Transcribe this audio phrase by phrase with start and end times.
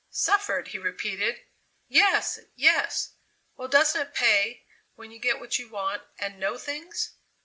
[0.09, 1.41] "Suffered!" he repeated.
[1.87, 2.39] "Yes!
[2.55, 3.11] yes!"
[3.55, 7.17] "Well, doesn't it pay when you get what you want and know things?"